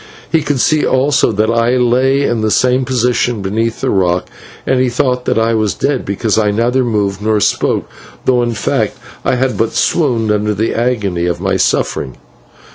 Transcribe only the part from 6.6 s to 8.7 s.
moved nor spoke, though, in